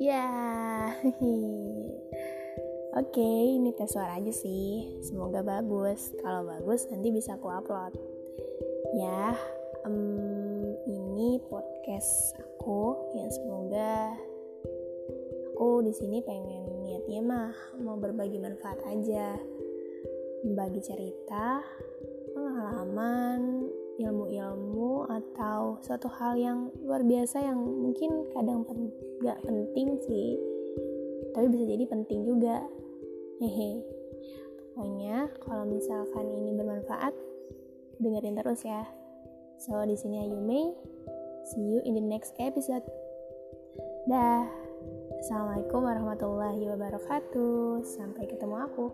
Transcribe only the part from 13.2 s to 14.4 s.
semoga